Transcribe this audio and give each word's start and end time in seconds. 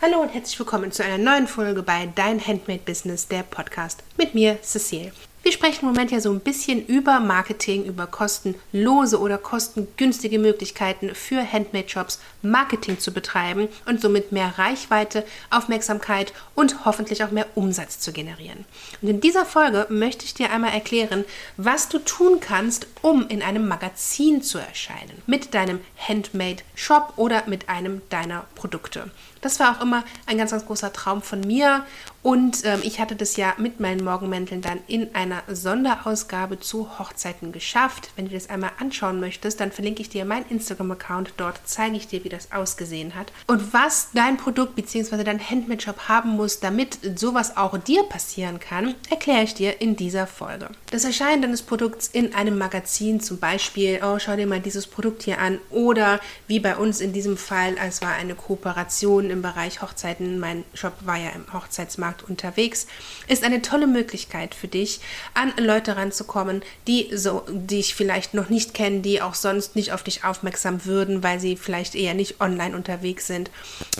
Hallo 0.00 0.20
und 0.20 0.28
herzlich 0.28 0.56
willkommen 0.60 0.92
zu 0.92 1.04
einer 1.04 1.18
neuen 1.18 1.48
Folge 1.48 1.82
bei 1.82 2.08
Dein 2.14 2.46
Handmade 2.46 2.82
Business, 2.86 3.26
der 3.26 3.42
Podcast 3.42 4.04
mit 4.16 4.32
mir, 4.32 4.62
Cecile. 4.62 5.10
Wir 5.48 5.54
sprechen 5.54 5.86
im 5.86 5.94
Moment 5.94 6.10
ja 6.10 6.20
so 6.20 6.30
ein 6.30 6.40
bisschen 6.40 6.84
über 6.84 7.20
Marketing, 7.20 7.86
über 7.86 8.06
kostenlose 8.06 9.18
oder 9.18 9.38
kostengünstige 9.38 10.38
Möglichkeiten 10.38 11.14
für 11.14 11.40
Handmade-Shops, 11.40 12.20
Marketing 12.42 12.98
zu 12.98 13.14
betreiben 13.14 13.68
und 13.86 14.02
somit 14.02 14.30
mehr 14.30 14.58
Reichweite, 14.58 15.24
Aufmerksamkeit 15.48 16.34
und 16.54 16.84
hoffentlich 16.84 17.24
auch 17.24 17.30
mehr 17.30 17.46
Umsatz 17.54 17.98
zu 17.98 18.12
generieren. 18.12 18.66
Und 19.00 19.08
in 19.08 19.22
dieser 19.22 19.46
Folge 19.46 19.86
möchte 19.88 20.26
ich 20.26 20.34
dir 20.34 20.50
einmal 20.50 20.74
erklären, 20.74 21.24
was 21.56 21.88
du 21.88 21.98
tun 21.98 22.40
kannst, 22.40 22.86
um 23.00 23.26
in 23.28 23.40
einem 23.42 23.68
Magazin 23.68 24.42
zu 24.42 24.58
erscheinen. 24.58 25.22
Mit 25.26 25.54
deinem 25.54 25.80
Handmade-Shop 25.96 27.14
oder 27.16 27.44
mit 27.46 27.70
einem 27.70 28.02
deiner 28.10 28.44
Produkte. 28.54 29.10
Das 29.40 29.60
war 29.60 29.76
auch 29.76 29.82
immer 29.82 30.04
ein 30.26 30.36
ganz, 30.36 30.50
ganz 30.50 30.66
großer 30.66 30.92
Traum 30.92 31.22
von 31.22 31.40
mir 31.40 31.86
und 32.22 32.64
ähm, 32.64 32.80
ich 32.82 33.00
hatte 33.00 33.14
das 33.14 33.36
ja 33.36 33.54
mit 33.58 33.80
meinen 33.80 34.04
Morgenmänteln 34.04 34.60
dann 34.60 34.80
in 34.88 35.14
einer 35.14 35.37
Sonderausgabe 35.46 36.60
zu 36.60 36.98
Hochzeiten 36.98 37.52
geschafft. 37.52 38.10
Wenn 38.16 38.26
du 38.26 38.34
das 38.34 38.50
einmal 38.50 38.72
anschauen 38.78 39.20
möchtest, 39.20 39.60
dann 39.60 39.72
verlinke 39.72 40.02
ich 40.02 40.08
dir 40.08 40.24
meinen 40.24 40.46
Instagram-Account. 40.50 41.34
Dort 41.36 41.60
zeige 41.64 41.96
ich 41.96 42.08
dir, 42.08 42.24
wie 42.24 42.28
das 42.28 42.52
ausgesehen 42.52 43.14
hat. 43.14 43.32
Und 43.46 43.72
was 43.72 44.08
dein 44.12 44.36
Produkt 44.36 44.74
bzw. 44.74 45.24
dein 45.24 45.40
Handmade-Shop 45.40 46.08
haben 46.08 46.30
muss, 46.30 46.60
damit 46.60 46.98
sowas 47.18 47.56
auch 47.56 47.78
dir 47.78 48.02
passieren 48.02 48.60
kann, 48.60 48.94
erkläre 49.08 49.44
ich 49.44 49.54
dir 49.54 49.80
in 49.80 49.96
dieser 49.96 50.26
Folge. 50.26 50.68
Das 50.90 51.04
Erscheinen 51.04 51.42
deines 51.42 51.62
Produkts 51.62 52.08
in 52.08 52.34
einem 52.34 52.58
Magazin, 52.58 53.20
zum 53.20 53.38
Beispiel, 53.38 54.00
oh, 54.02 54.18
schau 54.18 54.36
dir 54.36 54.46
mal 54.46 54.60
dieses 54.60 54.86
Produkt 54.86 55.22
hier 55.22 55.38
an. 55.38 55.60
Oder 55.70 56.20
wie 56.46 56.60
bei 56.60 56.76
uns 56.76 57.00
in 57.00 57.12
diesem 57.12 57.36
Fall, 57.36 57.76
es 57.86 58.02
war 58.02 58.14
eine 58.14 58.34
Kooperation 58.34 59.30
im 59.30 59.40
Bereich 59.40 59.82
Hochzeiten. 59.82 60.40
Mein 60.40 60.64
Shop 60.74 60.94
war 61.04 61.16
ja 61.16 61.30
im 61.30 61.52
Hochzeitsmarkt 61.52 62.08
Markt 62.08 62.28
unterwegs, 62.28 62.86
ist 63.26 63.44
eine 63.44 63.60
tolle 63.60 63.86
Möglichkeit 63.86 64.54
für 64.54 64.68
dich, 64.68 65.00
an 65.34 65.52
Leute 65.58 65.96
ranzukommen, 65.96 66.62
die 66.86 67.10
so 67.14 67.42
dich 67.48 67.94
vielleicht 67.94 68.34
noch 68.34 68.48
nicht 68.48 68.74
kennen, 68.74 69.02
die 69.02 69.22
auch 69.22 69.34
sonst 69.34 69.76
nicht 69.76 69.92
auf 69.92 70.02
dich 70.02 70.24
aufmerksam 70.24 70.84
würden, 70.84 71.22
weil 71.22 71.40
sie 71.40 71.56
vielleicht 71.56 71.94
eher 71.94 72.14
nicht 72.14 72.40
online 72.40 72.76
unterwegs 72.76 73.26
sind, 73.26 73.50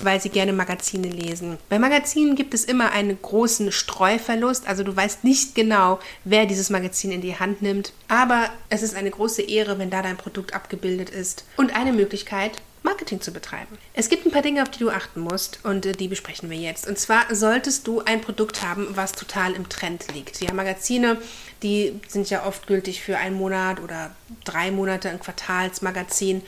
weil 0.03 0.21
sie 0.21 0.31
gerne 0.31 0.53
Magazine 0.53 1.09
lesen. 1.09 1.59
Bei 1.69 1.79
Magazinen 1.79 2.37
gibt 2.37 2.55
es 2.55 2.65
immer 2.65 2.93
einen 2.93 3.21
großen 3.21 3.73
Streuverlust, 3.73 4.67
also 4.69 4.83
du 4.83 4.95
weißt 4.95 5.25
nicht 5.25 5.55
genau, 5.55 5.99
wer 6.25 6.47
dieses 6.47 6.71
Magazin 6.71 7.13
in 7.13 7.21
die 7.21 7.39
Hand 7.39 7.63
nimmt, 7.63 7.93
aber 8.09 8.51
es 8.71 8.83
ist 8.83 8.95
eine 8.95 9.11
große 9.11 9.43
Ehre, 9.43 9.79
wenn 9.79 9.91
da 9.91 10.03
dein 10.03 10.17
Produkt 10.17 10.55
abgebildet 10.55 11.11
ist. 11.11 11.45
Und 11.57 11.75
eine 11.75 11.93
Möglichkeit, 11.93 12.53
Marketing 12.83 13.21
zu 13.21 13.33
betreiben. 13.33 13.79
Es 13.95 14.09
gibt 14.09 14.27
ein 14.27 14.33
paar 14.33 14.43
Dinge, 14.43 14.63
auf 14.63 14.71
die 14.71 14.79
du 14.79 14.91
achten 14.91 15.21
musst 15.21 15.61
und 15.65 15.87
äh, 15.87 15.93
die 15.93 16.09
besprechen 16.09 16.51
wir 16.51 16.57
jetzt. 16.57 16.87
Und 16.87 16.99
zwar 16.99 17.35
solltest 17.35 17.87
du 17.87 18.01
ein 18.01 18.21
Produkt 18.21 18.63
haben, 18.63 18.89
was 18.95 19.13
total 19.13 19.53
im 19.55 19.69
Trend 19.69 20.13
liegt. 20.15 20.41
Ja, 20.41 20.53
Magazine, 20.53 21.19
die 21.63 22.01
sind 22.09 22.31
ja 22.31 22.47
oft 22.47 22.67
gültig 22.67 23.03
für 23.03 23.19
einen 23.19 23.37
Monat 23.37 23.81
oder 23.81 24.15
drei 24.45 24.71
Monate, 24.71 25.11
ein 25.11 25.21
Quartalsmagazin 25.21 26.43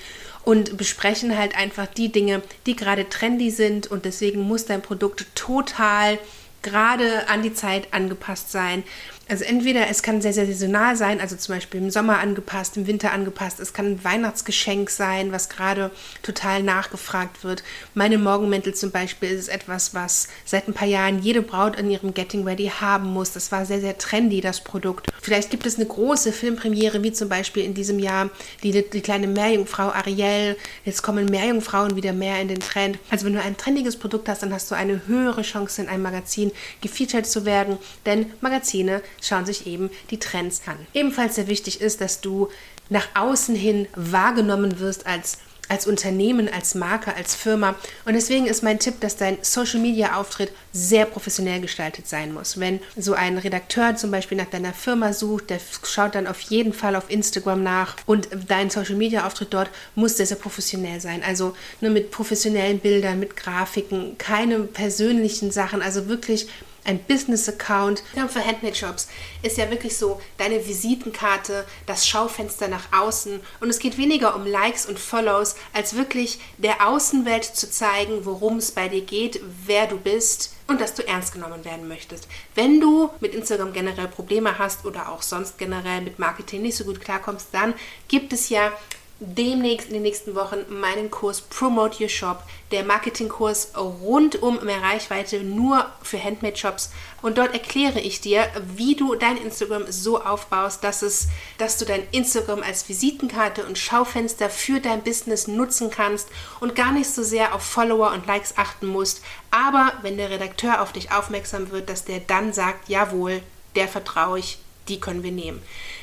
und 0.44 0.76
besprechen 0.76 1.36
halt 1.36 1.56
einfach 1.56 1.86
die 1.86 2.10
Dinge, 2.10 2.42
die 2.66 2.76
gerade 2.76 3.08
trendy 3.08 3.50
sind 3.50 3.88
und 3.88 4.04
deswegen 4.04 4.40
muss 4.40 4.66
dein 4.66 4.82
Produkt 4.82 5.26
total 5.34 6.18
gerade 6.62 7.28
an 7.28 7.42
die 7.42 7.54
Zeit 7.54 7.92
angepasst 7.92 8.50
sein. 8.50 8.84
Also 9.30 9.44
entweder 9.44 9.88
es 9.88 10.02
kann 10.02 10.20
sehr, 10.20 10.32
sehr 10.32 10.44
saisonal 10.44 10.96
sein, 10.96 11.20
also 11.20 11.36
zum 11.36 11.54
Beispiel 11.54 11.80
im 11.80 11.90
Sommer 11.90 12.18
angepasst, 12.18 12.76
im 12.76 12.88
Winter 12.88 13.12
angepasst. 13.12 13.60
Es 13.60 13.72
kann 13.72 13.86
ein 13.86 14.04
Weihnachtsgeschenk 14.04 14.90
sein, 14.90 15.30
was 15.30 15.48
gerade 15.48 15.92
total 16.22 16.64
nachgefragt 16.64 17.44
wird. 17.44 17.62
Meine 17.94 18.18
Morgenmäntel 18.18 18.74
zum 18.74 18.90
Beispiel 18.90 19.30
ist 19.30 19.48
etwas, 19.48 19.94
was 19.94 20.26
seit 20.44 20.66
ein 20.66 20.74
paar 20.74 20.88
Jahren 20.88 21.22
jede 21.22 21.42
Braut 21.42 21.78
an 21.78 21.88
ihrem 21.88 22.12
Getting 22.12 22.42
Ready 22.42 22.72
haben 22.80 23.12
muss. 23.12 23.30
Das 23.30 23.52
war 23.52 23.64
sehr, 23.66 23.80
sehr 23.80 23.98
trendy, 23.98 24.40
das 24.40 24.64
Produkt. 24.64 25.06
Vielleicht 25.22 25.50
gibt 25.50 25.64
es 25.64 25.76
eine 25.76 25.86
große 25.86 26.32
Filmpremiere, 26.32 27.04
wie 27.04 27.12
zum 27.12 27.28
Beispiel 27.28 27.64
in 27.64 27.74
diesem 27.74 28.00
Jahr 28.00 28.30
die, 28.64 28.72
die 28.72 29.00
kleine 29.00 29.28
Meerjungfrau 29.28 29.90
Ariel. 29.90 30.56
Jetzt 30.84 31.02
kommen 31.02 31.26
Meerjungfrauen 31.26 31.94
wieder 31.94 32.12
mehr 32.12 32.40
in 32.40 32.48
den 32.48 32.58
Trend. 32.58 32.98
Also 33.10 33.26
wenn 33.26 33.34
du 33.34 33.40
ein 33.40 33.56
trendiges 33.56 33.96
Produkt 33.96 34.28
hast, 34.28 34.42
dann 34.42 34.52
hast 34.52 34.68
du 34.72 34.74
eine 34.74 35.06
höhere 35.06 35.42
Chance 35.42 35.82
in 35.82 35.88
einem 35.88 36.02
Magazin 36.02 36.49
gefeatured 36.80 37.26
zu 37.26 37.44
werden, 37.44 37.78
denn 38.06 38.32
Magazine 38.40 39.02
schauen 39.22 39.46
sich 39.46 39.66
eben 39.66 39.90
die 40.10 40.18
Trends 40.18 40.62
an. 40.66 40.76
Ebenfalls 40.94 41.36
sehr 41.36 41.48
wichtig 41.48 41.80
ist, 41.80 42.00
dass 42.00 42.20
du 42.20 42.48
nach 42.88 43.08
außen 43.14 43.54
hin 43.54 43.86
wahrgenommen 43.94 44.80
wirst 44.80 45.06
als 45.06 45.38
als 45.70 45.86
Unternehmen, 45.86 46.48
als 46.52 46.74
Marke, 46.74 47.14
als 47.14 47.34
Firma. 47.34 47.76
Und 48.04 48.14
deswegen 48.14 48.46
ist 48.46 48.62
mein 48.62 48.78
Tipp, 48.78 49.00
dass 49.00 49.16
dein 49.16 49.38
Social-Media-Auftritt 49.40 50.52
sehr 50.72 51.06
professionell 51.06 51.60
gestaltet 51.60 52.08
sein 52.08 52.34
muss. 52.34 52.58
Wenn 52.58 52.80
so 52.96 53.14
ein 53.14 53.38
Redakteur 53.38 53.96
zum 53.96 54.10
Beispiel 54.10 54.36
nach 54.36 54.50
deiner 54.50 54.72
Firma 54.72 55.12
sucht, 55.12 55.50
der 55.50 55.60
schaut 55.84 56.14
dann 56.14 56.26
auf 56.26 56.40
jeden 56.40 56.72
Fall 56.72 56.96
auf 56.96 57.08
Instagram 57.08 57.62
nach 57.62 57.96
und 58.06 58.28
dein 58.48 58.70
Social-Media-Auftritt 58.70 59.54
dort 59.54 59.70
muss 59.94 60.16
sehr, 60.16 60.26
sehr 60.26 60.36
professionell 60.36 61.00
sein. 61.00 61.22
Also 61.26 61.54
nur 61.80 61.92
mit 61.92 62.10
professionellen 62.10 62.80
Bildern, 62.80 63.20
mit 63.20 63.36
Grafiken, 63.36 64.18
keine 64.18 64.60
persönlichen 64.60 65.50
Sachen, 65.50 65.82
also 65.82 66.08
wirklich 66.08 66.48
ein 66.84 67.02
Business-Account. 67.04 68.02
Für 68.28 68.44
Handmade-Shops 68.44 69.08
ist 69.42 69.58
ja 69.58 69.70
wirklich 69.70 69.96
so 69.96 70.20
deine 70.38 70.66
Visitenkarte, 70.66 71.64
das 71.86 72.06
Schaufenster 72.06 72.68
nach 72.68 72.92
außen. 72.92 73.40
Und 73.60 73.70
es 73.70 73.78
geht 73.78 73.98
weniger 73.98 74.34
um 74.34 74.46
Likes 74.46 74.86
und 74.86 74.98
Follows, 74.98 75.56
als 75.72 75.96
wirklich 75.96 76.38
der 76.58 76.86
Außenwelt 76.86 77.44
zu 77.44 77.70
zeigen, 77.70 78.24
worum 78.24 78.56
es 78.58 78.72
bei 78.72 78.88
dir 78.88 79.02
geht, 79.02 79.40
wer 79.66 79.86
du 79.86 79.96
bist 79.96 80.54
und 80.66 80.80
dass 80.80 80.94
du 80.94 81.06
ernst 81.06 81.32
genommen 81.32 81.64
werden 81.64 81.88
möchtest. 81.88 82.28
Wenn 82.54 82.80
du 82.80 83.10
mit 83.20 83.34
Instagram 83.34 83.72
generell 83.72 84.08
Probleme 84.08 84.58
hast 84.58 84.84
oder 84.84 85.08
auch 85.08 85.22
sonst 85.22 85.58
generell 85.58 86.00
mit 86.00 86.18
Marketing 86.18 86.62
nicht 86.62 86.76
so 86.76 86.84
gut 86.84 87.00
klarkommst, 87.00 87.48
dann 87.52 87.74
gibt 88.08 88.32
es 88.32 88.48
ja 88.48 88.72
demnächst 89.20 89.88
in 89.88 89.94
den 89.94 90.02
nächsten 90.02 90.34
Wochen 90.34 90.64
meinen 90.68 91.10
Kurs 91.10 91.42
Promote 91.42 92.02
Your 92.02 92.08
Shop, 92.08 92.42
der 92.72 92.84
Marketingkurs 92.84 93.72
rund 93.76 94.42
um 94.42 94.64
mehr 94.64 94.82
Reichweite 94.82 95.42
nur 95.42 95.86
für 96.02 96.22
Handmade 96.22 96.56
Shops. 96.56 96.90
Und 97.20 97.36
dort 97.36 97.52
erkläre 97.52 98.00
ich 98.00 98.22
dir, 98.22 98.46
wie 98.74 98.96
du 98.96 99.14
dein 99.14 99.36
Instagram 99.36 99.84
so 99.90 100.22
aufbaust, 100.22 100.82
dass 100.82 101.02
es, 101.02 101.28
dass 101.58 101.76
du 101.76 101.84
dein 101.84 102.02
Instagram 102.12 102.62
als 102.62 102.88
Visitenkarte 102.88 103.66
und 103.66 103.78
Schaufenster 103.78 104.48
für 104.48 104.80
dein 104.80 105.02
Business 105.02 105.46
nutzen 105.46 105.90
kannst 105.90 106.28
und 106.60 106.74
gar 106.74 106.92
nicht 106.92 107.10
so 107.10 107.22
sehr 107.22 107.54
auf 107.54 107.62
Follower 107.62 108.12
und 108.12 108.26
Likes 108.26 108.56
achten 108.56 108.86
musst. 108.86 109.22
Aber 109.50 109.92
wenn 110.00 110.16
der 110.16 110.30
Redakteur 110.30 110.80
auf 110.80 110.92
dich 110.92 111.12
aufmerksam 111.12 111.70
wird, 111.70 111.90
dass 111.90 112.04
der 112.04 112.20
dann 112.20 112.54
sagt, 112.54 112.88
jawohl, 112.88 113.42
der 113.76 113.86
vertraue 113.86 114.38
ich, 114.38 114.58
die 114.88 114.98
können 114.98 115.22
wir 115.22 115.32
nehmen. 115.32 115.62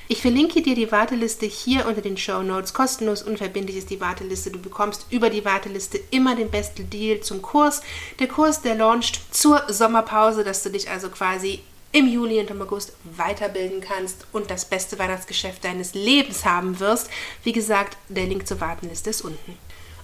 Ich 0.09 0.22
verlinke 0.22 0.62
dir 0.62 0.73
die 0.73 0.90
Warteliste 0.90 1.45
hier 1.45 1.85
unter 1.85 2.00
den 2.00 2.16
Show 2.16 2.41
Notes. 2.41 2.73
Kostenlos, 2.73 3.23
unverbindlich 3.23 3.75
ist 3.75 3.90
die 3.90 4.00
Warteliste. 4.00 4.50
Du 4.51 4.59
bekommst 4.59 5.06
über 5.09 5.29
die 5.29 5.44
Warteliste 5.44 6.00
immer 6.12 6.34
den 6.34 6.50
besten 6.50 6.90
Deal 6.90 7.19
zum 7.19 7.41
Kurs. 7.41 7.81
Der 8.19 8.29
Kurs, 8.29 8.62
der 8.62 8.75
launcht 8.75 9.19
zur 9.35 9.62
Sommerpause, 9.67 10.46
dass 10.46 10.63
du 10.63 10.69
dich 10.69 10.90
also 10.90 11.09
quasi 11.09 11.59
im 11.91 12.07
Juli 12.07 12.40
und 12.40 12.50
im 12.50 12.62
August 12.62 12.94
weiterbilden 13.17 13.81
kannst 13.81 14.28
und 14.31 14.50
das 14.50 14.63
beste 14.63 14.97
Weihnachtsgeschäft 14.97 15.66
deines 15.66 15.94
Lebens 15.94 16.46
haben 16.46 16.79
wirst. 16.79 17.09
Wie 17.44 17.51
gesagt, 17.51 17.97
der 18.07 18.28
Link 18.28 18.47
zur 18.47 18.62
Warteliste 18.62 19.09
ist 19.09 19.23
unten. 19.23 19.57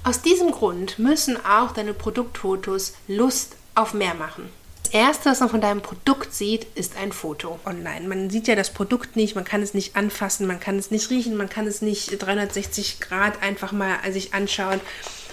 Aus 0.04 0.22
diesem 0.22 0.52
Grund 0.52 1.00
müssen 1.00 1.38
auch 1.46 1.72
deine 1.72 1.94
Produktfotos 1.94 2.94
Lust 3.08 3.56
auf 3.74 3.94
mehr 3.94 4.16
machen. 4.16 4.50
Erste, 4.94 5.32
was 5.32 5.40
man 5.40 5.50
von 5.50 5.60
deinem 5.60 5.82
Produkt 5.82 6.36
sieht, 6.36 6.68
ist 6.76 6.98
ein 6.98 7.12
Foto 7.12 7.60
online. 7.66 8.08
Man 8.08 8.30
sieht 8.30 8.48
ja 8.48 8.54
das 8.56 8.72
Produkt 8.72 9.16
nicht, 9.16 9.34
man 9.34 9.44
kann 9.44 9.64
es 9.64 9.74
nicht 9.74 9.96
anfassen, 9.96 10.46
man 10.46 10.60
kann 10.60 10.78
es 10.78 10.92
nicht 10.92 11.10
riechen, 11.10 11.36
man 11.36 11.50
kann 11.50 11.66
es 11.66 11.82
nicht 11.82 12.22
360 12.22 13.00
Grad 13.00 13.42
einfach 13.42 13.72
mal 13.72 13.98
sich 14.12 14.36
anschauen. 14.36 14.80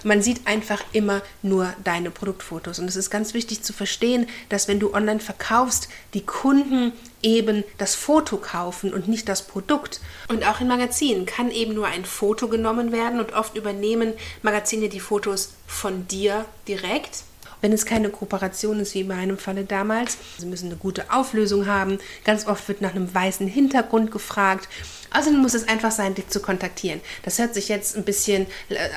Man 0.02 0.22
sieht 0.22 0.46
einfach 0.46 0.82
immer 0.92 1.20
nur 1.42 1.74
deine 1.84 2.10
Produktfotos. 2.10 2.78
Und 2.78 2.88
es 2.88 2.96
ist 2.96 3.10
ganz 3.10 3.34
wichtig 3.34 3.62
zu 3.62 3.74
verstehen, 3.74 4.30
dass 4.48 4.66
wenn 4.66 4.80
du 4.80 4.94
online 4.94 5.20
verkaufst, 5.20 5.90
die 6.14 6.24
Kunden 6.24 6.94
eben 7.22 7.62
das 7.76 7.94
Foto 7.94 8.38
kaufen 8.38 8.94
und 8.94 9.08
nicht 9.08 9.28
das 9.28 9.46
Produkt. 9.46 10.00
Und 10.28 10.46
auch 10.46 10.62
in 10.62 10.68
Magazinen 10.68 11.26
kann 11.26 11.50
eben 11.50 11.74
nur 11.74 11.86
ein 11.86 12.06
Foto 12.06 12.48
genommen 12.48 12.92
werden 12.92 13.20
und 13.20 13.34
oft 13.34 13.54
übernehmen 13.58 14.14
Magazine 14.40 14.88
die 14.88 15.00
Fotos 15.00 15.52
von 15.66 16.08
dir 16.08 16.46
direkt 16.66 17.24
wenn 17.60 17.72
es 17.72 17.86
keine 17.86 18.10
Kooperation 18.10 18.80
ist, 18.80 18.94
wie 18.94 19.00
in 19.00 19.08
meinem 19.08 19.38
Falle 19.38 19.64
damals. 19.64 20.18
Sie 20.38 20.46
müssen 20.46 20.66
eine 20.66 20.76
gute 20.76 21.10
Auflösung 21.10 21.66
haben. 21.66 21.98
Ganz 22.24 22.46
oft 22.46 22.66
wird 22.68 22.80
nach 22.80 22.94
einem 22.94 23.12
weißen 23.12 23.46
Hintergrund 23.46 24.10
gefragt. 24.10 24.68
Außerdem 25.12 25.40
muss 25.40 25.54
es 25.54 25.68
einfach 25.68 25.90
sein, 25.90 26.14
dich 26.14 26.28
zu 26.28 26.40
kontaktieren. 26.40 27.00
Das 27.24 27.38
hört 27.38 27.54
sich 27.54 27.68
jetzt 27.68 27.96
ein 27.96 28.04
bisschen 28.04 28.46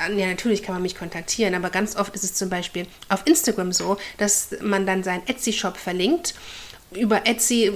an, 0.06 0.18
ja, 0.18 0.26
natürlich 0.26 0.62
kann 0.62 0.74
man 0.74 0.82
mich 0.82 0.96
kontaktieren, 0.96 1.54
aber 1.54 1.70
ganz 1.70 1.96
oft 1.96 2.14
ist 2.14 2.22
es 2.22 2.34
zum 2.34 2.48
Beispiel 2.48 2.86
auf 3.08 3.22
Instagram 3.24 3.72
so, 3.72 3.96
dass 4.18 4.50
man 4.60 4.86
dann 4.86 5.02
seinen 5.02 5.26
Etsy-Shop 5.26 5.76
verlinkt 5.76 6.34
über 6.96 7.26
Etsy, 7.26 7.72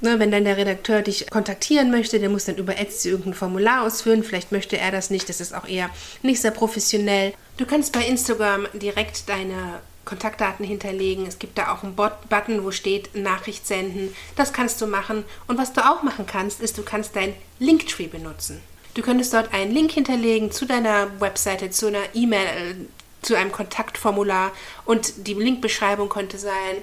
ne, 0.00 0.18
wenn 0.18 0.30
dann 0.30 0.44
der 0.44 0.56
Redakteur 0.56 1.02
dich 1.02 1.30
kontaktieren 1.30 1.90
möchte, 1.90 2.18
der 2.18 2.28
muss 2.28 2.44
dann 2.44 2.56
über 2.56 2.78
Etsy 2.78 3.10
irgendein 3.10 3.34
Formular 3.34 3.82
ausfüllen. 3.82 4.24
Vielleicht 4.24 4.52
möchte 4.52 4.78
er 4.78 4.90
das 4.90 5.10
nicht, 5.10 5.28
das 5.28 5.40
ist 5.40 5.54
auch 5.54 5.66
eher 5.66 5.90
nicht 6.22 6.40
sehr 6.40 6.50
professionell. 6.50 7.34
Du 7.56 7.66
kannst 7.66 7.92
bei 7.92 8.04
Instagram 8.04 8.66
direkt 8.74 9.28
deine 9.28 9.80
Kontaktdaten 10.08 10.64
hinterlegen. 10.64 11.26
Es 11.26 11.38
gibt 11.38 11.58
da 11.58 11.72
auch 11.72 11.82
einen 11.82 11.94
Button, 11.94 12.64
wo 12.64 12.70
steht 12.70 13.14
Nachricht 13.14 13.66
senden. 13.66 14.14
Das 14.36 14.54
kannst 14.54 14.80
du 14.80 14.86
machen. 14.86 15.24
Und 15.46 15.58
was 15.58 15.74
du 15.74 15.84
auch 15.84 16.02
machen 16.02 16.26
kannst, 16.26 16.60
ist, 16.60 16.78
du 16.78 16.82
kannst 16.82 17.14
dein 17.14 17.34
Linktree 17.58 18.06
benutzen. 18.06 18.62
Du 18.94 19.02
könntest 19.02 19.34
dort 19.34 19.52
einen 19.52 19.70
Link 19.70 19.92
hinterlegen 19.92 20.50
zu 20.50 20.64
deiner 20.64 21.20
Webseite, 21.20 21.70
zu 21.70 21.88
einer 21.88 22.02
E-Mail, 22.14 22.46
äh, 22.46 22.74
zu 23.20 23.36
einem 23.36 23.52
Kontaktformular 23.52 24.52
und 24.86 25.26
die 25.26 25.34
Linkbeschreibung 25.34 26.08
könnte 26.08 26.38
sein, 26.38 26.76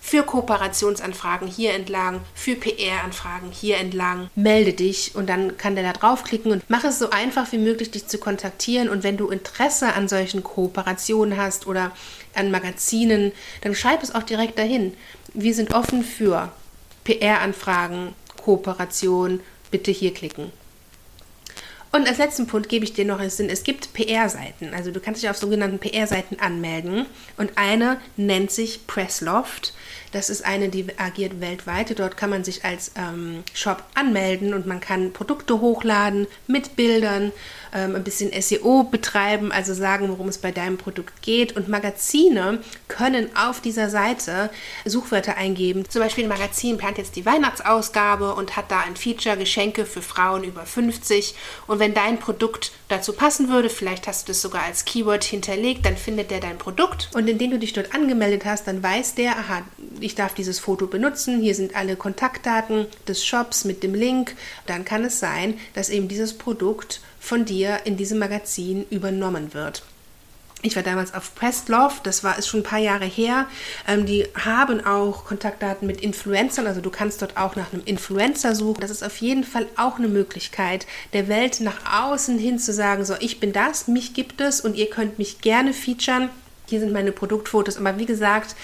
für 0.00 0.22
Kooperationsanfragen 0.22 1.46
hier 1.46 1.74
entlang, 1.74 2.22
für 2.34 2.56
PR-Anfragen 2.56 3.52
hier 3.52 3.76
entlang. 3.76 4.30
Melde 4.34 4.72
dich 4.72 5.14
und 5.14 5.28
dann 5.28 5.58
kann 5.58 5.74
der 5.74 5.84
da 5.84 5.92
draufklicken 5.92 6.52
und 6.52 6.64
mach 6.68 6.84
es 6.84 6.98
so 6.98 7.10
einfach 7.10 7.52
wie 7.52 7.58
möglich, 7.58 7.90
dich 7.90 8.08
zu 8.08 8.18
kontaktieren. 8.18 8.88
Und 8.88 9.02
wenn 9.02 9.18
du 9.18 9.28
Interesse 9.28 9.92
an 9.92 10.08
solchen 10.08 10.42
Kooperationen 10.42 11.36
hast 11.36 11.66
oder 11.66 11.92
an 12.34 12.50
Magazinen, 12.50 13.32
dann 13.62 13.74
schreib 13.74 14.02
es 14.02 14.14
auch 14.14 14.22
direkt 14.22 14.58
dahin. 14.58 14.94
Wir 15.34 15.54
sind 15.54 15.74
offen 15.74 16.04
für 16.04 16.52
PR-Anfragen, 17.04 18.14
Kooperation, 18.42 19.40
bitte 19.70 19.90
hier 19.90 20.14
klicken. 20.14 20.52
Und 21.92 22.06
als 22.06 22.18
letzten 22.18 22.46
Punkt 22.46 22.68
gebe 22.68 22.84
ich 22.84 22.92
dir 22.92 23.04
noch 23.04 23.18
einen 23.18 23.30
Sinn, 23.30 23.50
es 23.50 23.64
gibt 23.64 23.92
PR-Seiten. 23.94 24.74
Also 24.74 24.92
du 24.92 25.00
kannst 25.00 25.22
dich 25.22 25.30
auf 25.30 25.36
sogenannten 25.36 25.80
PR-Seiten 25.80 26.38
anmelden. 26.38 27.06
Und 27.36 27.50
eine 27.56 28.00
nennt 28.16 28.52
sich 28.52 28.86
Pressloft. 28.86 29.74
Das 30.12 30.28
ist 30.28 30.44
eine, 30.44 30.68
die 30.68 30.86
agiert 30.98 31.40
weltweit. 31.40 31.98
Dort 31.98 32.16
kann 32.16 32.30
man 32.30 32.42
sich 32.42 32.64
als 32.64 32.92
ähm, 32.96 33.44
Shop 33.54 33.84
anmelden 33.94 34.54
und 34.54 34.66
man 34.66 34.80
kann 34.80 35.12
Produkte 35.12 35.60
hochladen 35.60 36.26
mit 36.46 36.74
Bildern, 36.76 37.32
ähm, 37.72 37.94
ein 37.94 38.02
bisschen 38.02 38.30
SEO 38.40 38.84
betreiben, 38.84 39.52
also 39.52 39.72
sagen, 39.74 40.08
worum 40.08 40.28
es 40.28 40.38
bei 40.38 40.50
deinem 40.50 40.78
Produkt 40.78 41.22
geht. 41.22 41.56
Und 41.56 41.68
Magazine 41.68 42.58
können 42.88 43.28
auf 43.36 43.60
dieser 43.60 43.88
Seite 43.88 44.50
Suchwörter 44.84 45.36
eingeben. 45.36 45.88
Zum 45.88 46.02
Beispiel 46.02 46.24
ein 46.24 46.28
Magazin 46.28 46.76
plant 46.76 46.98
jetzt 46.98 47.14
die 47.14 47.26
Weihnachtsausgabe 47.26 48.34
und 48.34 48.56
hat 48.56 48.70
da 48.70 48.80
ein 48.80 48.96
Feature 48.96 49.36
Geschenke 49.36 49.86
für 49.86 50.02
Frauen 50.02 50.42
über 50.42 50.66
50. 50.66 51.34
Und 51.68 51.78
wenn 51.78 51.94
dein 51.94 52.18
Produkt 52.18 52.72
dazu 52.88 53.12
passen 53.12 53.48
würde, 53.48 53.70
vielleicht 53.70 54.08
hast 54.08 54.26
du 54.26 54.32
das 54.32 54.42
sogar 54.42 54.64
als 54.64 54.84
Keyword 54.84 55.22
hinterlegt, 55.22 55.86
dann 55.86 55.96
findet 55.96 56.32
der 56.32 56.40
dein 56.40 56.58
Produkt. 56.58 57.08
Und 57.14 57.28
indem 57.28 57.52
du 57.52 57.58
dich 57.58 57.72
dort 57.72 57.94
angemeldet 57.94 58.44
hast, 58.44 58.66
dann 58.66 58.82
weiß 58.82 59.14
der, 59.14 59.32
aha, 59.38 59.62
ich 60.00 60.14
darf 60.14 60.34
dieses 60.34 60.58
Foto 60.58 60.86
benutzen, 60.86 61.40
hier 61.40 61.54
sind 61.54 61.76
alle 61.76 61.96
Kontaktdaten 61.96 62.86
des 63.06 63.24
Shops 63.24 63.64
mit 63.64 63.82
dem 63.82 63.94
Link, 63.94 64.34
dann 64.66 64.84
kann 64.84 65.04
es 65.04 65.20
sein, 65.20 65.58
dass 65.74 65.88
eben 65.88 66.08
dieses 66.08 66.36
Produkt 66.36 67.00
von 67.18 67.44
dir 67.44 67.80
in 67.84 67.96
diesem 67.96 68.18
Magazin 68.18 68.86
übernommen 68.90 69.54
wird. 69.54 69.82
Ich 70.62 70.76
war 70.76 70.82
damals 70.82 71.14
auf 71.14 71.32
Love, 71.68 71.94
das 72.02 72.22
war 72.22 72.38
ist 72.38 72.48
schon 72.48 72.60
ein 72.60 72.64
paar 72.64 72.78
Jahre 72.78 73.06
her. 73.06 73.46
Ähm, 73.88 74.04
die 74.04 74.26
haben 74.34 74.84
auch 74.84 75.24
Kontaktdaten 75.24 75.86
mit 75.86 76.02
Influencern, 76.02 76.66
also 76.66 76.82
du 76.82 76.90
kannst 76.90 77.22
dort 77.22 77.38
auch 77.38 77.56
nach 77.56 77.72
einem 77.72 77.82
Influencer 77.86 78.54
suchen. 78.54 78.82
Das 78.82 78.90
ist 78.90 79.02
auf 79.02 79.16
jeden 79.18 79.44
Fall 79.44 79.66
auch 79.76 79.98
eine 79.98 80.08
Möglichkeit, 80.08 80.86
der 81.14 81.28
Welt 81.28 81.60
nach 81.60 82.02
außen 82.02 82.38
hin 82.38 82.58
zu 82.58 82.74
sagen, 82.74 83.06
so 83.06 83.14
ich 83.20 83.40
bin 83.40 83.54
das, 83.54 83.88
mich 83.88 84.12
gibt 84.12 84.42
es 84.42 84.60
und 84.60 84.76
ihr 84.76 84.90
könnt 84.90 85.18
mich 85.18 85.40
gerne 85.40 85.72
featuren. 85.72 86.28
Hier 86.66 86.80
sind 86.80 86.92
meine 86.92 87.12
Produktfotos, 87.12 87.78
aber 87.78 87.98
wie 87.98 88.06
gesagt, 88.06 88.54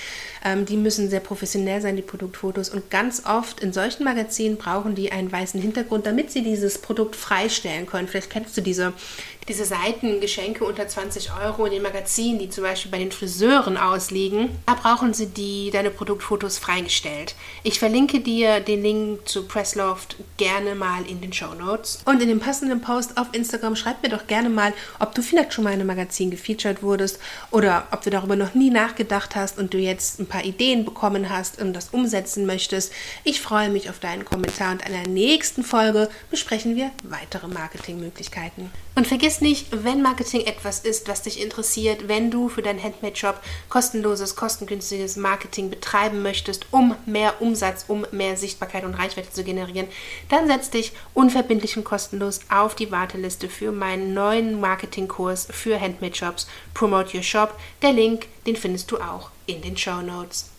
ähm, 0.44 0.66
die 0.66 0.76
müssen 0.76 1.10
sehr 1.10 1.20
professionell 1.20 1.80
sein, 1.80 1.96
die 1.96 2.02
Produktfotos. 2.02 2.68
Und 2.68 2.90
ganz 2.90 3.22
oft 3.26 3.60
in 3.60 3.72
solchen 3.72 4.04
Magazinen 4.04 4.56
brauchen 4.56 4.94
die 4.94 5.12
einen 5.12 5.30
weißen 5.30 5.60
Hintergrund, 5.60 6.06
damit 6.06 6.30
sie 6.30 6.42
dieses 6.42 6.78
Produkt 6.78 7.16
freistellen 7.16 7.86
können. 7.86 8.08
Vielleicht 8.08 8.30
kennst 8.30 8.56
du 8.56 8.60
diese, 8.60 8.92
diese 9.48 9.64
Seiten, 9.64 10.20
Geschenke 10.20 10.64
unter 10.64 10.88
20 10.88 11.30
Euro 11.42 11.66
in 11.66 11.72
den 11.72 11.82
Magazinen, 11.82 12.38
die 12.38 12.50
zum 12.50 12.64
Beispiel 12.64 12.90
bei 12.90 12.98
den 12.98 13.12
Friseuren 13.12 13.76
ausliegen. 13.76 14.50
Da 14.66 14.74
brauchen 14.74 15.14
sie 15.14 15.26
die, 15.26 15.70
deine 15.70 15.90
Produktfotos 15.90 16.58
freigestellt. 16.58 17.34
Ich 17.62 17.78
verlinke 17.78 18.20
dir 18.20 18.60
den 18.60 18.82
Link 18.82 19.28
zu 19.28 19.46
Pressloft 19.46 20.16
gerne 20.36 20.74
mal 20.74 21.06
in 21.06 21.20
den 21.20 21.32
Show 21.32 21.54
Notes. 21.54 22.00
Und 22.04 22.22
in 22.22 22.28
dem 22.28 22.40
passenden 22.40 22.80
Post 22.80 23.16
auf 23.18 23.28
Instagram 23.32 23.76
schreib 23.76 24.02
mir 24.02 24.08
doch 24.08 24.26
gerne 24.26 24.48
mal, 24.48 24.72
ob 24.98 25.14
du 25.14 25.22
vielleicht 25.22 25.52
schon 25.52 25.64
mal 25.64 25.70
in 25.72 25.80
einem 25.80 25.86
Magazin 25.86 26.30
gefeatured 26.30 26.82
wurdest 26.82 27.18
oder 27.50 27.88
ob 27.90 28.02
du 28.02 28.10
darüber 28.10 28.36
noch 28.36 28.54
nie 28.54 28.70
nachgedacht 28.70 29.36
hast 29.36 29.58
und 29.58 29.72
du 29.72 29.78
jetzt 29.78 30.25
ein 30.26 30.28
paar 30.28 30.44
Ideen 30.44 30.84
bekommen 30.84 31.30
hast 31.30 31.60
und 31.60 31.72
das 31.72 31.90
umsetzen 31.90 32.46
möchtest. 32.46 32.92
Ich 33.24 33.40
freue 33.40 33.70
mich 33.70 33.88
auf 33.88 33.98
deinen 33.98 34.24
Kommentar 34.24 34.72
und 34.72 34.84
in 34.84 34.92
der 34.92 35.06
nächsten 35.06 35.62
Folge 35.62 36.08
besprechen 36.30 36.76
wir 36.76 36.90
weitere 37.04 37.48
Marketingmöglichkeiten. 37.48 38.70
Und 38.96 39.06
vergiss 39.06 39.42
nicht, 39.42 39.66
wenn 39.70 40.00
Marketing 40.00 40.46
etwas 40.46 40.80
ist, 40.80 41.06
was 41.06 41.22
dich 41.22 41.42
interessiert, 41.42 42.08
wenn 42.08 42.30
du 42.30 42.48
für 42.48 42.62
deinen 42.62 42.82
Handmade-Shop 42.82 43.40
kostenloses, 43.68 44.36
kostengünstiges 44.36 45.16
Marketing 45.16 45.68
betreiben 45.68 46.22
möchtest, 46.22 46.66
um 46.70 46.96
mehr 47.04 47.42
Umsatz, 47.42 47.84
um 47.88 48.06
mehr 48.10 48.36
Sichtbarkeit 48.36 48.84
und 48.84 48.94
Reichweite 48.94 49.30
zu 49.30 49.44
generieren, 49.44 49.86
dann 50.30 50.46
setz 50.46 50.70
dich 50.70 50.92
unverbindlich 51.12 51.76
und 51.76 51.84
kostenlos 51.84 52.40
auf 52.48 52.74
die 52.74 52.90
Warteliste 52.90 53.50
für 53.50 53.70
meinen 53.70 54.14
neuen 54.14 54.60
Marketingkurs 54.60 55.46
für 55.50 55.78
Handmade-Shops 55.78 56.48
Promote 56.72 57.18
Your 57.18 57.22
Shop. 57.22 57.58
Der 57.82 57.92
Link, 57.92 58.26
den 58.46 58.56
findest 58.56 58.90
du 58.90 58.96
auch 58.96 59.30
in 59.46 59.62
den 59.62 59.76
Show 59.76 60.02
Notes. 60.02 60.50